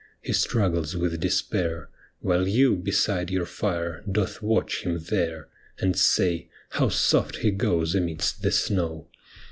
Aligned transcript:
He 0.19 0.33
struggles 0.33 0.97
with 0.97 1.19
despair. 1.19 1.89
While 2.21 2.47
you 2.47 2.75
beside 2.75 3.29
your 3.29 3.45
fire 3.45 4.03
doth 4.11 4.41
watch 4.41 4.81
him 4.81 4.97
there, 4.97 5.47
And 5.77 5.95
say 5.95 6.49
—'How 6.71 6.89
soft 6.89 7.35
he 7.35 7.51
goes 7.51 7.93
amidst 7.93 8.41
the 8.41 8.49
snow 8.49 9.09